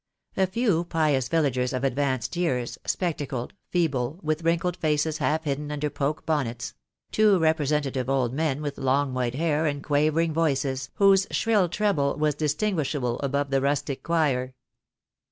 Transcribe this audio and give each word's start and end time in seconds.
A 0.35 0.47
few 0.47 0.83
pious 0.85 1.27
villagers 1.27 1.73
of 1.73 1.83
advanced 1.83 2.35
years, 2.35 2.79
spectacled, 2.87 3.53
feeble, 3.69 4.19
with 4.23 4.43
wrinkled 4.43 4.75
faces 4.77 5.19
half 5.19 5.43
hidden 5.43 5.71
under 5.71 5.91
poke 5.91 6.25
bonnets: 6.25 6.73
two 7.11 7.37
repre 7.37 7.67
sentative 7.67 8.09
old 8.09 8.33
men 8.33 8.63
with 8.63 8.79
long 8.79 9.13
white 9.13 9.35
hair 9.35 9.67
and 9.67 9.83
quavering 9.83 10.33
voices, 10.33 10.89
whose 10.95 11.27
shrill 11.29 11.69
treble 11.69 12.15
was 12.17 12.33
distinguishable 12.33 13.19
above 13.19 13.51
the 13.51 13.61
rustic 13.61 14.01
choir. 14.01 14.55